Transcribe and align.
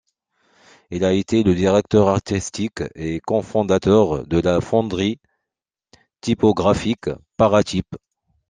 Il 0.89 1.05
a 1.05 1.13
été 1.13 1.43
le 1.43 1.53
directeur 1.53 2.07
artistique 2.09 2.81
et 2.95 3.19
cofondateur 3.19 4.25
de 4.25 4.39
la 4.39 4.59
fonderie 4.59 5.19
typographique 6.21 7.11
ParaType. 7.37 7.85